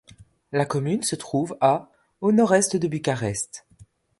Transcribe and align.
La 0.51 0.65
commune 0.65 1.03
se 1.03 1.15
trouve 1.15 1.55
à 1.61 1.91
au 2.21 2.31
nord-est 2.31 2.75
de 2.75 2.87
Bucarest. 2.87 3.67